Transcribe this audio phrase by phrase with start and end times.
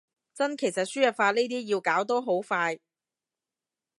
[0.33, 2.79] 真，其實輸入法呢啲要搞都好快